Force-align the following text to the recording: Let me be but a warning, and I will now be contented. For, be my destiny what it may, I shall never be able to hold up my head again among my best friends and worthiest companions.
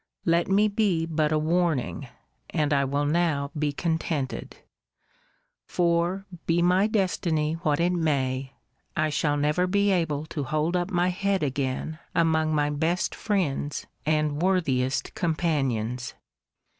Let 0.25 0.47
me 0.47 0.67
be 0.67 1.05
but 1.05 1.31
a 1.31 1.37
warning, 1.37 2.07
and 2.49 2.73
I 2.73 2.85
will 2.85 3.05
now 3.05 3.51
be 3.55 3.71
contented. 3.71 4.57
For, 5.67 6.25
be 6.47 6.59
my 6.63 6.87
destiny 6.87 7.53
what 7.61 7.79
it 7.79 7.91
may, 7.93 8.53
I 8.97 9.09
shall 9.11 9.37
never 9.37 9.67
be 9.67 9.91
able 9.91 10.25
to 10.25 10.43
hold 10.43 10.75
up 10.75 10.89
my 10.89 11.09
head 11.09 11.43
again 11.43 11.99
among 12.15 12.51
my 12.55 12.71
best 12.71 13.13
friends 13.13 13.85
and 14.03 14.41
worthiest 14.41 15.13
companions. 15.13 16.15